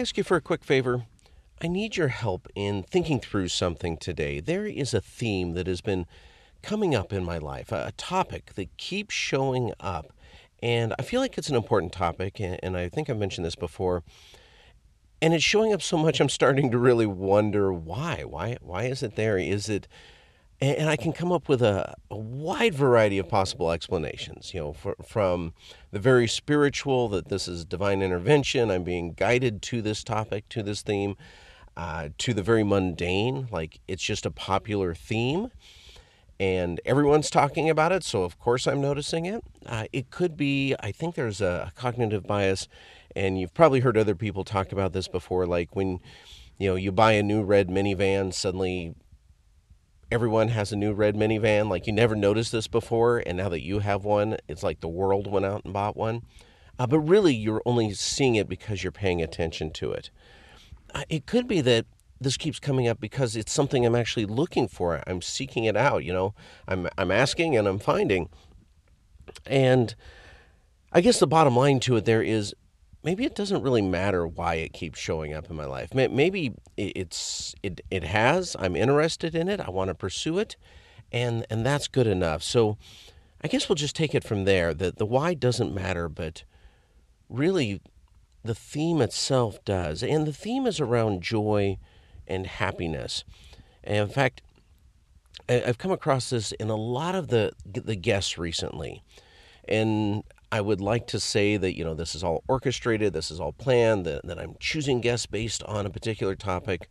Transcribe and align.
you 0.00 0.24
for 0.24 0.38
a 0.38 0.40
quick 0.40 0.64
favor? 0.64 1.04
I 1.60 1.68
need 1.68 1.98
your 1.98 2.08
help 2.08 2.48
in 2.54 2.82
thinking 2.82 3.20
through 3.20 3.48
something 3.48 3.98
today. 3.98 4.40
There 4.40 4.64
is 4.64 4.94
a 4.94 5.00
theme 5.00 5.52
that 5.52 5.66
has 5.66 5.82
been 5.82 6.06
coming 6.62 6.94
up 6.94 7.12
in 7.12 7.22
my 7.22 7.36
life, 7.36 7.70
a 7.70 7.92
topic 7.98 8.54
that 8.54 8.74
keeps 8.78 9.14
showing 9.14 9.72
up. 9.78 10.10
And 10.62 10.94
I 10.98 11.02
feel 11.02 11.20
like 11.20 11.36
it's 11.36 11.50
an 11.50 11.54
important 11.54 11.92
topic, 11.92 12.40
and 12.40 12.78
I 12.78 12.88
think 12.88 13.10
I've 13.10 13.18
mentioned 13.18 13.44
this 13.44 13.56
before. 13.56 14.02
And 15.20 15.34
it's 15.34 15.44
showing 15.44 15.74
up 15.74 15.82
so 15.82 15.98
much, 15.98 16.18
I'm 16.18 16.30
starting 16.30 16.70
to 16.70 16.78
really 16.78 17.04
wonder 17.04 17.70
why. 17.70 18.24
Why, 18.26 18.56
why 18.62 18.84
is 18.84 19.02
it 19.02 19.16
there? 19.16 19.36
Is 19.36 19.68
it 19.68 19.86
and 20.60 20.90
I 20.90 20.96
can 20.96 21.12
come 21.12 21.32
up 21.32 21.48
with 21.48 21.62
a, 21.62 21.94
a, 22.10 22.16
wide 22.16 22.74
variety 22.74 23.18
of 23.18 23.28
possible 23.28 23.70
explanations. 23.70 24.52
You 24.52 24.60
know, 24.60 24.72
for, 24.74 24.94
from 25.02 25.54
the 25.90 25.98
very 25.98 26.28
spiritual 26.28 27.08
that 27.08 27.28
this 27.28 27.48
is 27.48 27.64
divine 27.64 28.02
intervention, 28.02 28.70
I'm 28.70 28.84
being 28.84 29.12
guided 29.12 29.62
to 29.62 29.80
this 29.80 30.04
topic, 30.04 30.48
to 30.50 30.62
this 30.62 30.82
theme, 30.82 31.16
uh, 31.76 32.10
to 32.18 32.34
the 32.34 32.42
very 32.42 32.62
mundane, 32.62 33.48
like 33.50 33.80
it's 33.88 34.02
just 34.02 34.26
a 34.26 34.30
popular 34.30 34.94
theme, 34.94 35.50
and 36.38 36.80
everyone's 36.84 37.30
talking 37.30 37.70
about 37.70 37.92
it, 37.92 38.04
so 38.04 38.22
of 38.22 38.38
course 38.38 38.66
I'm 38.66 38.82
noticing 38.82 39.24
it. 39.24 39.42
Uh, 39.64 39.86
it 39.92 40.10
could 40.10 40.36
be, 40.36 40.74
I 40.80 40.92
think 40.92 41.14
there's 41.14 41.40
a 41.40 41.72
cognitive 41.76 42.26
bias, 42.26 42.68
and 43.16 43.40
you've 43.40 43.54
probably 43.54 43.80
heard 43.80 43.96
other 43.96 44.14
people 44.14 44.44
talk 44.44 44.72
about 44.72 44.92
this 44.92 45.08
before, 45.08 45.46
like 45.46 45.74
when 45.74 46.00
you 46.58 46.68
know 46.68 46.76
you 46.76 46.92
buy 46.92 47.12
a 47.12 47.22
new 47.22 47.42
red 47.42 47.68
minivan, 47.68 48.34
suddenly 48.34 48.94
everyone 50.10 50.48
has 50.48 50.72
a 50.72 50.76
new 50.76 50.92
red 50.92 51.14
minivan. 51.14 51.68
Like 51.68 51.86
you 51.86 51.92
never 51.92 52.14
noticed 52.14 52.52
this 52.52 52.66
before, 52.66 53.22
and 53.24 53.36
now 53.36 53.48
that 53.48 53.62
you 53.62 53.80
have 53.80 54.04
one, 54.04 54.36
it's 54.48 54.62
like 54.62 54.80
the 54.80 54.88
world 54.88 55.26
went 55.26 55.46
out 55.46 55.64
and 55.64 55.72
bought 55.72 55.96
one. 55.96 56.22
Uh, 56.78 56.86
but 56.86 57.00
really, 57.00 57.34
you're 57.34 57.62
only 57.66 57.92
seeing 57.92 58.34
it 58.34 58.48
because 58.48 58.82
you're 58.82 58.92
paying 58.92 59.22
attention 59.22 59.70
to 59.70 59.92
it. 59.92 60.10
Uh, 60.94 61.02
it 61.08 61.26
could 61.26 61.46
be 61.46 61.60
that 61.60 61.86
this 62.20 62.36
keeps 62.36 62.58
coming 62.58 62.88
up 62.88 63.00
because 63.00 63.36
it's 63.36 63.52
something 63.52 63.84
I'm 63.84 63.94
actually 63.94 64.26
looking 64.26 64.68
for. 64.68 65.02
I'm 65.06 65.22
seeking 65.22 65.64
it 65.64 65.76
out. 65.76 66.04
You 66.04 66.12
know, 66.12 66.34
I'm 66.66 66.88
I'm 66.98 67.10
asking 67.10 67.56
and 67.56 67.66
I'm 67.66 67.78
finding. 67.78 68.28
And 69.46 69.94
I 70.92 71.00
guess 71.00 71.20
the 71.20 71.26
bottom 71.26 71.56
line 71.56 71.80
to 71.80 71.96
it 71.96 72.04
there 72.04 72.22
is 72.22 72.54
maybe 73.02 73.24
it 73.24 73.34
doesn't 73.34 73.62
really 73.62 73.82
matter 73.82 74.26
why 74.26 74.56
it 74.56 74.72
keeps 74.72 74.98
showing 74.98 75.32
up 75.32 75.50
in 75.50 75.56
my 75.56 75.64
life. 75.64 75.94
Maybe 75.94 76.52
it's 76.76 77.54
it 77.62 77.80
it 77.90 78.04
has. 78.04 78.56
I'm 78.58 78.76
interested 78.76 79.34
in 79.34 79.48
it. 79.48 79.60
I 79.60 79.70
want 79.70 79.88
to 79.88 79.94
pursue 79.94 80.38
it, 80.38 80.56
and 81.12 81.46
and 81.50 81.64
that's 81.64 81.88
good 81.88 82.06
enough. 82.06 82.42
So, 82.42 82.76
I 83.42 83.48
guess 83.48 83.68
we'll 83.68 83.76
just 83.76 83.96
take 83.96 84.14
it 84.14 84.24
from 84.24 84.44
there. 84.44 84.74
That 84.74 84.98
the 84.98 85.06
why 85.06 85.34
doesn't 85.34 85.74
matter, 85.74 86.08
but 86.08 86.44
really, 87.28 87.80
the 88.44 88.54
theme 88.54 89.00
itself 89.00 89.64
does, 89.64 90.02
and 90.02 90.26
the 90.26 90.32
theme 90.32 90.66
is 90.66 90.80
around 90.80 91.22
joy 91.22 91.78
and 92.26 92.46
happiness. 92.46 93.24
And 93.82 93.96
in 93.96 94.08
fact, 94.08 94.42
I've 95.48 95.78
come 95.78 95.90
across 95.90 96.30
this 96.30 96.52
in 96.52 96.68
a 96.70 96.76
lot 96.76 97.14
of 97.14 97.28
the 97.28 97.52
the 97.64 97.96
guests 97.96 98.38
recently, 98.38 99.02
and 99.66 100.22
I 100.52 100.60
would 100.60 100.80
like 100.80 101.06
to 101.08 101.20
say 101.20 101.56
that, 101.56 101.76
you 101.76 101.84
know, 101.84 101.94
this 101.94 102.14
is 102.14 102.24
all 102.24 102.42
orchestrated, 102.48 103.12
this 103.12 103.30
is 103.30 103.38
all 103.38 103.52
planned, 103.52 104.04
that, 104.06 104.26
that 104.26 104.38
I'm 104.38 104.56
choosing 104.58 105.00
guests 105.00 105.26
based 105.26 105.62
on 105.64 105.86
a 105.86 105.90
particular 105.90 106.34
topic. 106.34 106.88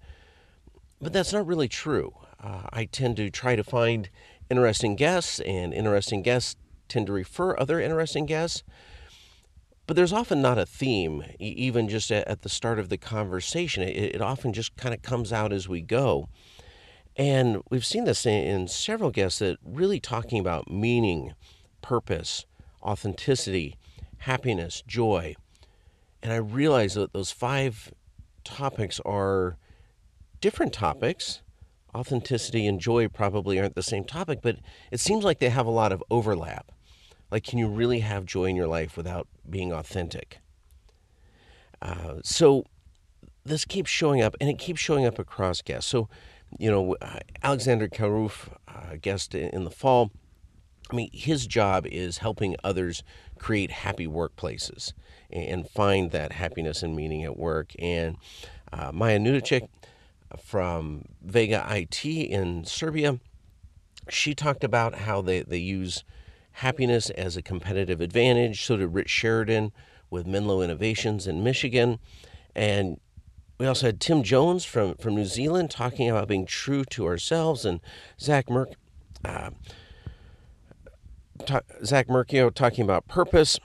But 1.01 1.13
that's 1.13 1.33
not 1.33 1.45
really 1.45 1.67
true. 1.67 2.13
Uh, 2.41 2.63
I 2.71 2.85
tend 2.85 3.17
to 3.17 3.29
try 3.29 3.55
to 3.55 3.63
find 3.63 4.09
interesting 4.49 4.95
guests, 4.95 5.39
and 5.41 5.73
interesting 5.73 6.21
guests 6.21 6.55
tend 6.87 7.07
to 7.07 7.13
refer 7.13 7.57
other 7.57 7.81
interesting 7.81 8.25
guests. 8.25 8.63
But 9.87 9.95
there's 9.95 10.13
often 10.13 10.41
not 10.41 10.57
a 10.57 10.65
theme, 10.65 11.23
even 11.39 11.89
just 11.89 12.11
at 12.11 12.43
the 12.43 12.49
start 12.49 12.79
of 12.79 12.89
the 12.89 12.97
conversation. 12.97 13.83
It, 13.83 14.15
it 14.15 14.21
often 14.21 14.53
just 14.53 14.77
kind 14.77 14.93
of 14.93 15.01
comes 15.01 15.33
out 15.33 15.51
as 15.51 15.67
we 15.67 15.81
go. 15.81 16.29
And 17.15 17.61
we've 17.69 17.85
seen 17.85 18.05
this 18.05 18.25
in 18.25 18.67
several 18.67 19.09
guests 19.09 19.39
that 19.39 19.57
really 19.65 19.99
talking 19.99 20.39
about 20.39 20.69
meaning, 20.69 21.33
purpose, 21.81 22.45
authenticity, 22.81 23.75
happiness, 24.19 24.83
joy. 24.85 25.35
And 26.21 26.33
I 26.33 26.37
realize 26.37 26.95
that 26.95 27.13
those 27.13 27.31
five 27.31 27.93
topics 28.43 28.99
are 29.05 29.57
different 30.41 30.73
topics. 30.73 31.41
Authenticity 31.95 32.67
and 32.67 32.79
joy 32.79 33.07
probably 33.07 33.59
aren't 33.59 33.75
the 33.75 33.83
same 33.83 34.03
topic, 34.03 34.39
but 34.41 34.57
it 34.91 34.99
seems 34.99 35.23
like 35.23 35.39
they 35.39 35.49
have 35.49 35.65
a 35.65 35.71
lot 35.71 35.91
of 35.91 36.03
overlap. 36.11 36.71
Like, 37.31 37.43
can 37.43 37.59
you 37.59 37.67
really 37.67 37.99
have 37.99 38.25
joy 38.25 38.45
in 38.45 38.55
your 38.55 38.67
life 38.67 38.97
without 38.97 39.27
being 39.49 39.71
authentic? 39.71 40.39
Uh, 41.81 42.15
so, 42.23 42.65
this 43.45 43.65
keeps 43.65 43.89
showing 43.89 44.21
up, 44.21 44.35
and 44.41 44.49
it 44.49 44.57
keeps 44.57 44.79
showing 44.79 45.05
up 45.05 45.17
across 45.17 45.61
guests. 45.61 45.89
So, 45.89 46.09
you 46.57 46.69
know, 46.69 46.95
uh, 47.01 47.19
Alexander 47.43 47.87
Kjerulf, 47.87 48.49
uh, 48.67 48.95
guest 49.01 49.33
in 49.33 49.63
the 49.63 49.71
fall, 49.71 50.11
I 50.91 50.95
mean, 50.95 51.09
his 51.13 51.47
job 51.47 51.85
is 51.85 52.19
helping 52.19 52.55
others 52.63 53.03
create 53.37 53.71
happy 53.71 54.07
workplaces 54.07 54.93
and 55.31 55.69
find 55.69 56.11
that 56.11 56.33
happiness 56.33 56.81
and 56.81 56.95
meaning 56.95 57.23
at 57.23 57.37
work. 57.37 57.73
And 57.79 58.17
uh, 58.73 58.91
Maja 58.91 59.19
Nudicic 59.19 59.67
from 60.43 61.05
Vega 61.21 61.65
IT 61.69 62.05
in 62.05 62.65
Serbia, 62.65 63.19
she 64.09 64.33
talked 64.33 64.63
about 64.63 64.95
how 64.95 65.21
they, 65.21 65.41
they 65.41 65.57
use 65.57 66.03
happiness 66.53 67.09
as 67.11 67.37
a 67.37 67.41
competitive 67.41 68.01
advantage. 68.01 68.65
So 68.65 68.77
did 68.77 68.93
Rich 68.93 69.09
Sheridan 69.09 69.71
with 70.09 70.25
Menlo 70.25 70.61
Innovations 70.61 71.27
in 71.27 71.43
Michigan. 71.43 71.99
And 72.55 72.99
we 73.59 73.67
also 73.67 73.87
had 73.87 73.99
Tim 73.99 74.23
Jones 74.23 74.65
from, 74.65 74.95
from 74.95 75.15
New 75.15 75.25
Zealand 75.25 75.69
talking 75.69 76.09
about 76.09 76.27
being 76.27 76.45
true 76.45 76.83
to 76.85 77.05
ourselves, 77.05 77.65
and 77.65 77.79
Zach 78.19 78.47
Merck. 78.47 78.73
Uh, 79.23 79.51
Zach 81.83 82.07
Mercurio 82.07 82.53
talking 82.53 82.83
about 82.83 83.07
purpose. 83.07 83.59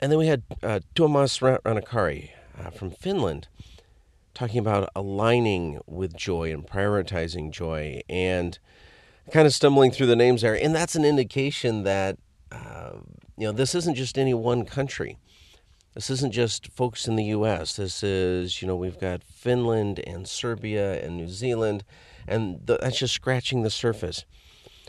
And 0.00 0.10
then 0.10 0.18
we 0.18 0.26
had 0.26 0.42
uh, 0.62 0.80
Tuomas 0.94 1.40
Ranakari 1.40 2.30
uh, 2.58 2.70
from 2.70 2.90
Finland 2.90 3.48
talking 4.34 4.58
about 4.58 4.90
aligning 4.96 5.80
with 5.86 6.16
joy 6.16 6.52
and 6.52 6.66
prioritizing 6.66 7.52
joy 7.52 8.00
and 8.08 8.58
kind 9.32 9.46
of 9.46 9.54
stumbling 9.54 9.92
through 9.92 10.06
the 10.06 10.16
names 10.16 10.42
there. 10.42 10.54
And 10.60 10.74
that's 10.74 10.96
an 10.96 11.04
indication 11.04 11.84
that, 11.84 12.18
uh, 12.50 12.98
you 13.38 13.46
know, 13.46 13.52
this 13.52 13.74
isn't 13.74 13.94
just 13.94 14.18
any 14.18 14.34
one 14.34 14.64
country. 14.64 15.18
This 15.94 16.10
isn't 16.10 16.32
just 16.32 16.72
folks 16.72 17.06
in 17.06 17.14
the 17.14 17.24
U.S. 17.26 17.76
This 17.76 18.02
is, 18.02 18.60
you 18.60 18.66
know, 18.66 18.74
we've 18.74 18.98
got 18.98 19.22
Finland 19.22 20.00
and 20.00 20.26
Serbia 20.26 21.00
and 21.00 21.16
New 21.16 21.28
Zealand, 21.28 21.84
and 22.26 22.60
that's 22.64 22.98
just 22.98 23.14
scratching 23.14 23.62
the 23.62 23.70
surface. 23.70 24.24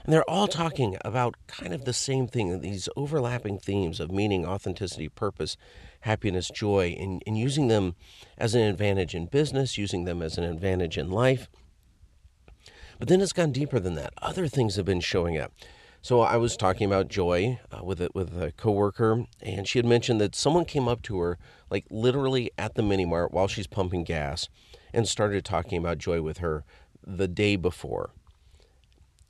And 0.06 0.14
they're 0.14 0.30
all 0.30 0.48
talking 0.48 0.98
about 1.04 1.34
kind 1.48 1.74
of 1.74 1.86
the 1.86 1.94
same 1.94 2.28
thing, 2.28 2.62
these 2.62 2.88
overlapping 2.96 3.58
themes 3.58 4.00
of 4.00 4.12
meaning, 4.12 4.46
authenticity, 4.46 5.10
purpose, 5.10 5.58
happiness, 6.02 6.52
joy, 6.54 6.96
and, 7.00 7.24
and 7.26 7.40
using 7.40 7.70
them 7.70 7.96
as 8.38 8.54
an 8.54 8.62
advantage 8.62 9.16
in 9.16 9.26
business, 9.26 9.80
using 9.80 10.04
them 10.04 10.22
as 10.22 10.38
an 10.38 10.44
advantage 10.44 11.00
in 11.00 11.10
life. 11.10 11.50
But 13.00 13.08
then 13.08 13.20
it's 13.20 13.34
gone 13.34 13.52
deeper 13.52 13.80
than 13.80 13.96
that. 13.96 14.14
Other 14.22 14.48
things 14.48 14.76
have 14.76 14.86
been 14.86 15.00
showing 15.00 15.40
up. 15.40 15.52
So 16.04 16.22
I 16.22 16.38
was 16.38 16.56
talking 16.56 16.86
about 16.86 17.08
joy 17.08 17.60
uh, 17.72 17.84
with 17.84 18.00
a, 18.00 18.10
with 18.14 18.40
a 18.40 18.52
coworker, 18.52 19.26
and 19.42 19.68
she 19.68 19.80
had 19.80 19.88
mentioned 19.88 20.22
that 20.22 20.36
someone 20.36 20.66
came 20.66 20.88
up 20.88 21.02
to 21.04 21.18
her, 21.18 21.40
like 21.72 21.86
literally 21.90 22.52
at 22.60 22.76
the 22.76 22.84
mini 22.84 23.06
mart 23.06 23.32
while 23.32 23.48
she's 23.48 23.66
pumping 23.66 24.04
gas, 24.04 24.50
and 24.94 25.08
started 25.08 25.44
talking 25.44 25.80
about 25.80 25.98
joy 25.98 26.22
with 26.22 26.38
her 26.38 26.64
the 27.04 27.28
day 27.28 27.56
before 27.56 28.12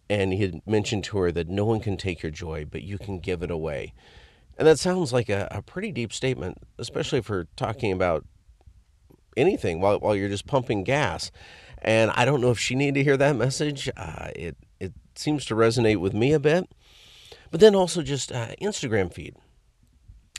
and 0.09 0.33
he 0.33 0.41
had 0.41 0.61
mentioned 0.67 1.03
to 1.05 1.17
her 1.17 1.31
that 1.31 1.49
no 1.49 1.65
one 1.65 1.79
can 1.79 1.97
take 1.97 2.21
your 2.21 2.31
joy, 2.31 2.65
but 2.65 2.83
you 2.83 2.97
can 2.97 3.19
give 3.19 3.41
it 3.41 3.51
away. 3.51 3.93
And 4.57 4.67
that 4.67 4.79
sounds 4.79 5.11
like 5.11 5.29
a, 5.29 5.47
a 5.51 5.61
pretty 5.61 5.91
deep 5.91 6.13
statement, 6.13 6.59
especially 6.77 7.21
for 7.21 7.47
talking 7.55 7.91
about 7.91 8.25
anything 9.35 9.81
while, 9.81 9.99
while 9.99 10.15
you're 10.15 10.29
just 10.29 10.47
pumping 10.47 10.83
gas. 10.83 11.31
And 11.81 12.11
I 12.11 12.25
don't 12.25 12.41
know 12.41 12.51
if 12.51 12.59
she 12.59 12.75
needed 12.75 12.95
to 12.95 13.03
hear 13.03 13.17
that 13.17 13.35
message. 13.35 13.89
Uh, 13.97 14.29
it, 14.35 14.57
it 14.79 14.93
seems 15.15 15.45
to 15.45 15.55
resonate 15.55 15.97
with 15.99 16.13
me 16.13 16.31
a 16.33 16.39
bit. 16.39 16.69
But 17.51 17.59
then 17.59 17.75
also 17.75 18.01
just 18.01 18.31
uh, 18.31 18.49
Instagram 18.61 19.13
feed. 19.13 19.35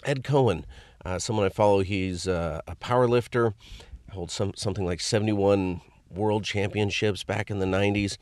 Ed 0.04 0.22
Coan, 0.22 0.64
uh, 1.04 1.18
someone 1.18 1.44
I 1.44 1.48
follow, 1.50 1.80
he's 1.80 2.26
uh, 2.28 2.60
a 2.66 2.74
power 2.76 3.08
lifter, 3.08 3.54
holds 4.12 4.32
some, 4.32 4.52
something 4.54 4.84
like 4.84 5.00
71 5.00 5.80
world 6.10 6.44
championships 6.44 7.24
back 7.24 7.50
in 7.50 7.58
the 7.58 7.66
90s 7.66 8.16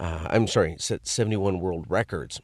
uh, 0.00 0.26
I'm 0.30 0.46
sorry, 0.48 0.76
set 0.78 1.06
71 1.06 1.60
world 1.60 1.84
records 1.88 2.40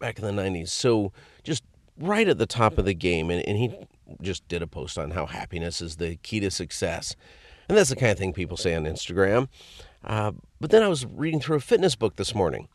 back 0.00 0.18
in 0.18 0.24
the 0.24 0.42
90s. 0.42 0.70
So 0.70 1.12
just 1.42 1.62
right 1.98 2.26
at 2.26 2.38
the 2.38 2.46
top 2.46 2.78
of 2.78 2.86
the 2.86 2.94
game. 2.94 3.30
And, 3.30 3.46
and 3.46 3.58
he 3.58 3.74
just 4.22 4.48
did 4.48 4.62
a 4.62 4.66
post 4.66 4.98
on 4.98 5.12
how 5.12 5.26
happiness 5.26 5.82
is 5.82 5.96
the 5.96 6.16
key 6.16 6.40
to 6.40 6.50
success. 6.50 7.14
And 7.68 7.76
that's 7.76 7.90
the 7.90 7.96
kind 7.96 8.12
of 8.12 8.18
thing 8.18 8.32
people 8.32 8.56
say 8.56 8.74
on 8.74 8.84
Instagram. 8.84 9.48
Uh, 10.02 10.32
but 10.60 10.70
then 10.70 10.82
I 10.82 10.88
was 10.88 11.04
reading 11.06 11.40
through 11.40 11.56
a 11.56 11.60
fitness 11.60 11.94
book 11.96 12.16
this 12.16 12.34
morning. 12.34 12.68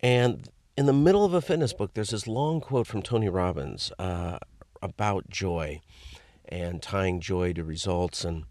And 0.00 0.48
in 0.76 0.86
the 0.86 0.92
middle 0.94 1.24
of 1.24 1.34
a 1.34 1.42
fitness 1.42 1.74
book, 1.74 1.92
there's 1.94 2.10
this 2.10 2.26
long 2.26 2.60
quote 2.62 2.86
from 2.86 3.02
Tony 3.02 3.28
Robbins 3.28 3.92
uh, 3.98 4.38
about 4.82 5.28
joy. 5.28 5.80
and 6.50 6.82
tying 6.82 7.20
joy 7.20 7.52
to 7.52 7.62
results. 7.62 8.24
And, 8.24 8.44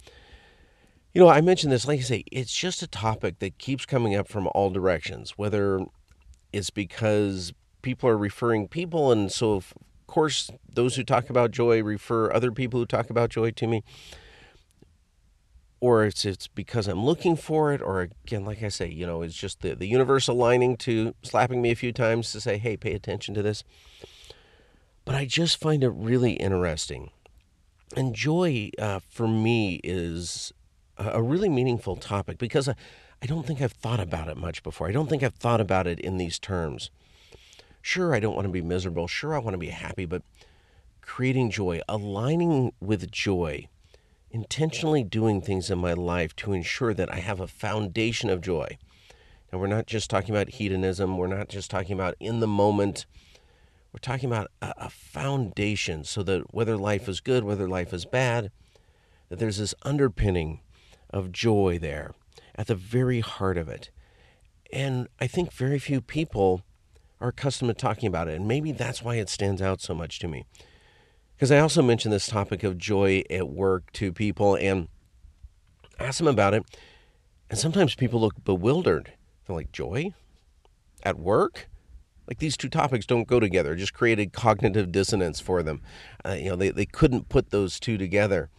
you 1.18 1.24
know, 1.24 1.30
I 1.30 1.42
mentioned 1.42 1.74
this, 1.74 1.88
like 1.88 1.98
I 1.98 2.04
say, 2.04 2.24
it's 2.32 2.56
just 2.56 2.84
a 2.84 2.88
topic 2.88 3.40
that 3.40 3.58
keeps 3.58 3.88
coming 3.88 4.14
up 4.14 4.28
from 4.28 4.48
all 4.54 4.70
directions, 4.70 5.32
whether 5.32 5.84
it's 6.54 6.70
because 6.70 7.54
people 7.82 8.08
are 8.08 8.18
referring 8.20 8.68
people. 8.68 9.12
And 9.12 9.32
so, 9.32 9.54
of 9.54 9.74
course, 10.06 10.52
those 10.72 10.96
who 10.96 11.04
talk 11.04 11.32
about 11.32 11.50
joy 11.50 11.82
refer 11.82 12.32
other 12.32 12.52
people 12.52 12.80
who 12.80 12.86
talk 12.86 13.10
about 13.10 13.32
joy 13.32 13.50
to 13.50 13.66
me. 13.66 13.84
Or 15.80 16.06
it's, 16.06 16.24
it's 16.24 16.46
because 16.46 16.88
I'm 16.88 17.04
looking 17.04 17.36
for 17.36 17.74
it, 17.74 17.82
or 17.82 18.02
again, 18.02 18.46
like 18.46 18.62
I 18.62 18.70
say, 18.70 18.88
you 18.88 19.08
know, 19.08 19.24
it's 19.24 19.34
just 19.34 19.62
the, 19.62 19.74
the 19.74 19.88
universe 19.88 20.28
aligning 20.28 20.78
to 20.78 21.16
slapping 21.24 21.64
me 21.64 21.72
a 21.72 21.76
few 21.76 21.92
times 21.92 22.32
to 22.34 22.40
say, 22.40 22.60
hey, 22.60 22.78
pay 22.78 22.94
attention 22.94 23.34
to 23.34 23.42
this. 23.42 23.64
But 25.04 25.16
I 25.16 25.26
just 25.26 25.60
find 25.60 25.84
it 25.84 25.94
really 25.96 26.34
interesting. 26.34 27.10
And 27.96 28.14
joy 28.14 28.70
uh, 28.78 29.00
for 29.10 29.28
me 29.28 29.82
is 29.84 30.54
a 30.98 31.22
really 31.22 31.50
meaningful 31.50 31.96
topic 31.96 32.38
because 32.38 32.68
I, 32.68 32.76
I 33.22 33.26
don't 33.26 33.46
think 33.46 33.62
I've 33.62 33.72
thought 33.74 34.00
about 34.00 34.28
it 34.28 34.38
much 34.38 34.64
before. 34.64 34.88
I 34.88 34.92
don't 34.92 35.10
think 35.10 35.24
I've 35.24 35.36
thought 35.36 35.62
about 35.62 35.88
it 35.88 36.00
in 36.00 36.18
these 36.18 36.40
terms. 36.40 36.90
Sure, 37.82 38.14
I 38.14 38.20
don't 38.20 38.36
want 38.36 38.46
to 38.46 38.52
be 38.52 38.62
miserable. 38.62 39.08
Sure, 39.08 39.34
I 39.34 39.40
want 39.40 39.54
to 39.54 39.60
be 39.60 39.70
happy, 39.70 40.06
but 40.06 40.22
creating 41.02 41.50
joy, 41.50 41.82
aligning 41.88 42.74
with 42.80 43.10
joy, 43.10 43.68
intentionally 44.30 45.04
doing 45.04 45.42
things 45.42 45.72
in 45.72 45.80
my 45.80 45.94
life 45.94 46.36
to 46.36 46.54
ensure 46.54 46.94
that 46.94 47.12
I 47.12 47.20
have 47.20 47.40
a 47.40 47.48
foundation 47.48 48.30
of 48.30 48.42
joy. 48.42 48.78
And 49.52 49.62
we're 49.62 49.68
not 49.68 49.88
just 49.88 50.10
talking 50.10 50.36
about 50.36 50.50
hedonism, 50.50 51.18
we're 51.18 51.28
not 51.28 51.48
just 51.50 51.72
talking 51.72 51.94
about 51.94 52.16
in 52.20 52.42
the 52.42 52.48
moment. 52.48 53.06
We're 53.94 54.00
talking 54.00 54.30
about 54.30 54.52
a, 54.62 54.74
a 54.78 54.90
foundation 54.90 56.04
so 56.04 56.22
that 56.24 56.54
whether 56.54 56.76
life 56.76 57.08
is 57.08 57.22
good, 57.22 57.46
whether 57.46 57.68
life 57.68 57.94
is 57.94 58.06
bad, 58.06 58.52
that 59.30 59.40
there's 59.40 59.58
this 59.58 59.74
underpinning 59.84 60.60
of 61.10 61.32
joy 61.32 61.80
there 61.80 62.14
at 62.56 62.68
the 62.68 62.76
very 62.76 63.20
heart 63.20 63.58
of 63.58 63.70
it. 63.70 63.90
And 64.72 65.08
I 65.20 65.28
think 65.28 65.54
very 65.54 65.80
few 65.80 66.02
people 66.02 66.64
are 67.20 67.30
accustomed 67.30 67.70
to 67.70 67.74
talking 67.74 68.08
about 68.08 68.28
it. 68.28 68.36
And 68.36 68.48
maybe 68.48 68.72
that's 68.72 69.02
why 69.02 69.16
it 69.16 69.30
stands 69.30 69.62
out 69.62 69.82
so 69.82 69.94
much 69.94 70.20
to 70.20 70.28
me. 70.28 70.46
Because 71.36 71.52
I 71.52 71.60
also 71.60 71.82
mentioned 71.82 72.14
this 72.14 72.28
topic 72.28 72.64
of 72.64 72.78
joy 72.78 73.24
at 73.30 73.48
work 73.48 73.92
to 73.94 74.12
people 74.12 74.56
and 74.56 74.88
ask 76.00 76.18
them 76.18 76.28
about 76.28 76.54
it. 76.54 76.64
And 77.50 77.58
sometimes 77.58 77.96
people 77.96 78.20
look 78.20 78.44
bewildered. 78.44 79.14
They're 79.46 79.56
like, 79.56 79.72
joy? 79.72 80.14
At 81.04 81.20
work? 81.20 81.70
Like 82.28 82.40
these 82.40 82.58
two 82.58 82.70
topics 82.70 83.06
don't 83.06 83.28
go 83.28 83.40
together. 83.40 83.74
It 83.74 83.78
just 83.78 83.94
created 83.94 84.34
cognitive 84.34 84.92
dissonance 84.92 85.40
for 85.40 85.64
them. 85.64 85.82
Uh, 86.26 86.34
you 86.34 86.50
know, 86.50 86.56
they, 86.56 86.70
they 86.72 86.86
couldn't 86.86 87.30
put 87.30 87.52
those 87.52 87.80
two 87.80 87.98
together. 87.98 88.50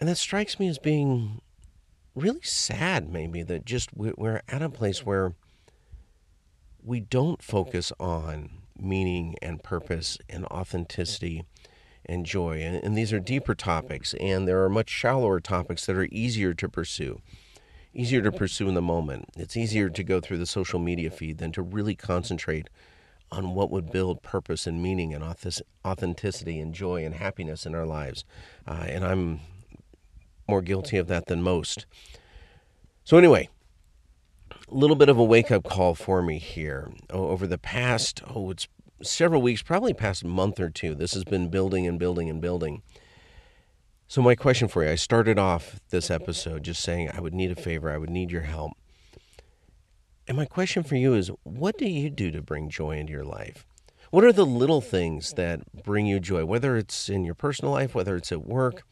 And 0.00 0.08
that 0.08 0.16
strikes 0.16 0.58
me 0.58 0.68
as 0.68 0.78
being 0.78 1.40
really 2.14 2.42
sad, 2.42 3.12
maybe, 3.12 3.42
that 3.42 3.64
just 3.64 3.94
we're 3.94 4.42
at 4.48 4.62
a 4.62 4.68
place 4.68 5.04
where 5.04 5.34
we 6.82 7.00
don't 7.00 7.42
focus 7.42 7.92
on 7.98 8.50
meaning 8.78 9.36
and 9.40 9.62
purpose 9.62 10.18
and 10.28 10.44
authenticity 10.46 11.44
and 12.04 12.26
joy. 12.26 12.60
And, 12.60 12.76
and, 12.84 12.96
these 12.96 13.12
are 13.12 13.20
deeper 13.20 13.54
topics, 13.54 14.14
and 14.14 14.46
there 14.46 14.62
are 14.62 14.68
much 14.68 14.90
shallower 14.90 15.40
topics 15.40 15.86
that 15.86 15.96
are 15.96 16.08
easier 16.10 16.52
to 16.54 16.68
pursue. 16.68 17.20
Easier 17.94 18.20
to 18.22 18.32
pursue 18.32 18.68
in 18.68 18.74
the 18.74 18.82
moment. 18.82 19.30
It's 19.36 19.56
easier 19.56 19.88
to 19.88 20.04
go 20.04 20.20
through 20.20 20.38
the 20.38 20.46
social 20.46 20.80
media 20.80 21.10
feed 21.10 21.38
than 21.38 21.52
to 21.52 21.62
really 21.62 21.94
concentrate 21.94 22.68
on 23.30 23.54
what 23.54 23.70
would 23.70 23.90
build 23.90 24.22
purpose 24.22 24.66
and 24.66 24.82
meaning 24.82 25.14
and 25.14 25.24
authenticity 25.84 26.60
and 26.60 26.74
joy 26.74 27.04
and 27.04 27.14
happiness 27.14 27.64
in 27.64 27.74
our 27.74 27.86
lives. 27.86 28.24
Uh, 28.66 28.84
and 28.86 29.04
I'm 29.04 29.40
more 30.48 30.62
guilty 30.62 30.96
of 30.96 31.08
that 31.08 31.26
than 31.26 31.42
most. 31.42 31.86
So, 33.04 33.18
anyway, 33.18 33.48
a 34.50 34.74
little 34.74 34.96
bit 34.96 35.08
of 35.08 35.18
a 35.18 35.24
wake 35.24 35.50
up 35.50 35.64
call 35.64 35.94
for 35.94 36.22
me 36.22 36.38
here. 36.38 36.92
Over 37.10 37.46
the 37.46 37.58
past, 37.58 38.22
oh, 38.28 38.50
it's 38.50 38.66
several 39.02 39.42
weeks, 39.42 39.62
probably 39.62 39.92
past 39.92 40.24
month 40.24 40.58
or 40.58 40.70
two, 40.70 40.94
this 40.94 41.14
has 41.14 41.24
been 41.24 41.48
building 41.48 41.86
and 41.86 41.98
building 41.98 42.30
and 42.30 42.40
building. 42.40 42.82
So, 44.08 44.22
my 44.22 44.34
question 44.34 44.68
for 44.68 44.84
you 44.84 44.90
I 44.90 44.94
started 44.96 45.38
off 45.38 45.80
this 45.90 46.10
episode 46.10 46.62
just 46.62 46.82
saying 46.82 47.10
I 47.12 47.20
would 47.20 47.34
need 47.34 47.50
a 47.50 47.60
favor, 47.60 47.90
I 47.90 47.98
would 47.98 48.10
need 48.10 48.30
your 48.30 48.42
help. 48.42 48.72
And 50.26 50.36
my 50.36 50.46
question 50.46 50.82
for 50.82 50.96
you 50.96 51.14
is 51.14 51.30
what 51.42 51.76
do 51.76 51.86
you 51.86 52.08
do 52.08 52.30
to 52.30 52.40
bring 52.40 52.70
joy 52.70 52.96
into 52.96 53.12
your 53.12 53.24
life? 53.24 53.66
What 54.10 54.24
are 54.24 54.32
the 54.32 54.46
little 54.46 54.80
things 54.80 55.32
that 55.32 55.60
bring 55.82 56.06
you 56.06 56.20
joy, 56.20 56.44
whether 56.44 56.76
it's 56.76 57.08
in 57.08 57.24
your 57.24 57.34
personal 57.34 57.72
life, 57.72 57.94
whether 57.94 58.16
it's 58.16 58.32
at 58.32 58.46
work? 58.46 58.84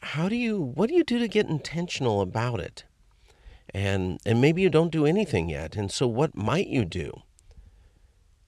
How 0.00 0.28
do 0.28 0.36
you, 0.36 0.60
what 0.60 0.88
do 0.88 0.94
you 0.94 1.04
do 1.04 1.18
to 1.18 1.28
get 1.28 1.48
intentional 1.48 2.20
about 2.20 2.60
it? 2.60 2.84
and 3.74 4.18
and 4.24 4.40
maybe 4.40 4.62
you 4.62 4.70
don't 4.70 4.92
do 4.92 5.06
anything 5.06 5.48
yet 5.48 5.76
and 5.76 5.90
so 5.90 6.06
what 6.06 6.36
might 6.36 6.68
you 6.68 6.84
do? 6.84 7.22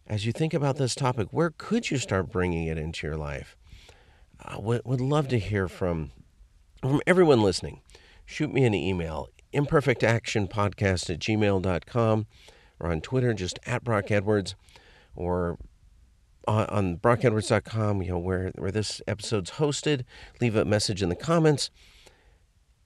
As 0.06 0.26
you 0.26 0.32
think 0.32 0.54
about 0.54 0.76
this 0.76 0.94
topic 0.94 1.28
where 1.30 1.50
could 1.56 1.90
you 1.90 1.98
start 1.98 2.30
bringing 2.30 2.66
it 2.66 2.78
into 2.78 3.06
your 3.06 3.16
life? 3.16 3.56
Uh, 4.42 4.58
would, 4.58 4.82
would 4.84 5.00
love 5.00 5.28
to 5.28 5.38
hear 5.38 5.68
from 5.68 6.12
from 6.80 7.00
everyone 7.06 7.42
listening. 7.42 7.80
Shoot 8.24 8.52
me 8.52 8.64
an 8.64 8.74
email 8.74 9.28
imperfectactionpodcast 9.52 11.10
at 11.10 11.18
gmail.com 11.18 12.26
or 12.78 12.90
on 12.90 13.00
twitter 13.00 13.34
just 13.34 13.58
at 13.66 13.84
brock 13.84 14.10
edwards 14.10 14.54
or 15.16 15.58
on, 16.50 16.66
on 16.66 16.96
brockedwards.com 16.96 18.02
you 18.02 18.10
know 18.10 18.18
where 18.18 18.50
where 18.56 18.70
this 18.70 19.00
episode's 19.06 19.52
hosted 19.52 20.04
leave 20.40 20.56
a 20.56 20.64
message 20.64 21.02
in 21.02 21.08
the 21.08 21.16
comments 21.16 21.70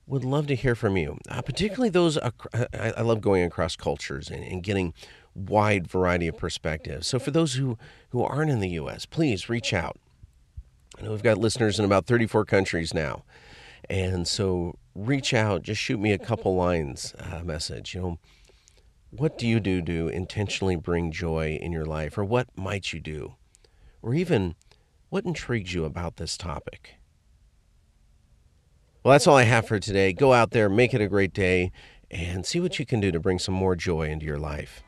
would 0.06 0.25
love 0.25 0.46
to 0.49 0.55
hear 0.55 0.75
from 0.75 0.96
you, 0.96 1.19
uh, 1.28 1.43
particularly 1.43 1.88
those. 1.88 2.16
Uh, 2.16 2.31
I, 2.52 2.93
I, 2.99 3.00
love 3.02 3.20
going 3.20 3.43
across 3.43 3.75
cultures 3.76 4.28
and, 4.28 4.44
and, 4.44 4.62
getting 4.62 4.93
wide 5.35 5.87
variety 5.87 6.28
of 6.28 6.37
perspectives. 6.37 7.06
So 7.06 7.18
for 7.18 7.30
those 7.30 7.54
who 7.54 7.78
who 8.11 8.23
aren't 8.23 8.50
in 8.50 8.61
the 8.61 8.68
U.S., 8.71 9.06
please 9.06 9.49
reach 9.49 9.73
out. 9.73 9.99
I 10.99 11.02
know 11.02 11.11
we've 11.11 11.23
got 11.23 11.38
listeners 11.38 11.78
in 11.78 11.85
about 11.85 12.06
34 12.06 12.44
countries 12.44 12.92
now, 12.92 13.25
and 13.88 14.28
so 14.28 14.76
reach 14.94 15.33
out. 15.33 15.62
Just 15.62 15.80
shoot 15.80 15.99
me 15.99 16.12
a 16.12 16.18
couple 16.18 16.54
lines 16.54 17.14
uh, 17.18 17.42
message. 17.42 17.94
You 17.94 18.00
know, 18.00 18.18
what 19.11 19.38
do 19.38 19.47
you 19.47 19.59
do 19.59 19.80
to 19.83 20.09
intentionally 20.09 20.76
bring 20.76 21.12
joy 21.12 21.59
in 21.61 21.73
your 21.73 21.87
life, 21.87 22.18
or 22.18 22.25
what 22.25 22.49
might 22.56 22.92
you 22.92 23.00
do, 23.00 23.35
or 24.04 24.14
even 24.14 24.54
what 25.08 25.25
intrigues 25.25 25.73
you 25.73 25.87
about 25.87 26.16
this 26.16 26.37
topic? 26.37 26.96
Well, 29.02 29.12
that's 29.12 29.26
all 29.26 29.37
I 29.37 29.44
have 29.44 29.66
for 29.66 29.78
today. 29.78 30.12
Go 30.12 30.34
out 30.34 30.50
there, 30.50 30.68
make 30.68 30.92
it 30.92 31.00
a 31.00 31.08
great 31.08 31.32
day, 31.32 31.73
and 32.11 32.44
see 32.44 32.61
what 32.61 32.78
you 32.78 32.84
can 32.84 33.00
do 33.00 33.11
to 33.11 33.18
bring 33.18 33.38
some 33.38 33.54
more 33.54 33.75
joy 33.75 34.08
into 34.08 34.26
your 34.26 34.38
life. 34.38 34.82